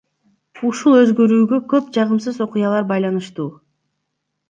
[0.69, 3.49] Ушул өзгөрүүгө көп жагымсыз окуялар байланыштуу.